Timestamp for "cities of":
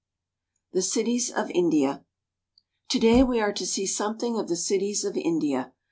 0.81-1.51, 4.55-5.15